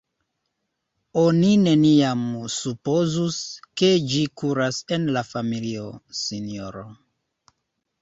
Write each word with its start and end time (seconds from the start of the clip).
Oni 1.23 1.51
neniam 1.65 2.23
supozus, 2.55 3.39
ke 3.83 3.93
ĝi 4.15 4.25
kuras 4.43 4.83
en 4.99 5.09
la 5.19 5.27
familio, 5.35 5.89
sinjoro. 6.25 6.89